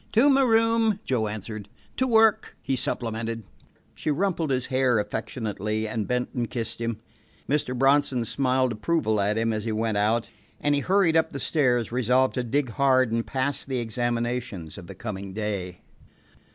"To 0.13 0.31
my 0.31 0.41
room," 0.41 0.99
Joe 1.05 1.27
answered. 1.27 1.69
"To 1.97 2.07
work," 2.07 2.57
he 2.63 2.75
supplemented. 2.75 3.43
She 3.93 4.09
rumpled 4.09 4.49
his 4.49 4.65
hair 4.65 4.97
affectionately, 4.97 5.87
and 5.87 6.07
bent 6.07 6.29
and 6.33 6.49
kissed 6.49 6.81
him. 6.81 6.99
Mr. 7.47 7.77
Bronson 7.77 8.25
smiled 8.25 8.71
approval 8.71 9.21
at 9.21 9.37
him 9.37 9.53
as 9.53 9.63
he 9.65 9.71
went 9.71 9.97
out, 9.99 10.31
and 10.59 10.73
he 10.73 10.81
hurried 10.81 11.15
up 11.15 11.29
the 11.29 11.39
stairs, 11.39 11.91
resolved 11.91 12.33
to 12.33 12.43
dig 12.43 12.69
hard 12.71 13.11
and 13.11 13.27
pass 13.27 13.63
the 13.63 13.77
examinations 13.77 14.75
of 14.75 14.87
the 14.87 14.95
coming 14.95 15.33
day. 15.33 15.81